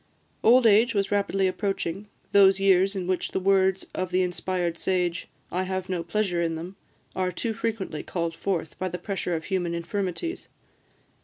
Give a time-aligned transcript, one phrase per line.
[0.41, 5.27] Old age was rapidly approaching, those years in which the words of the inspired sage,
[5.51, 6.75] "I have no pleasure in them,"
[7.15, 10.49] are too frequently called forth by the pressure of human infirmities.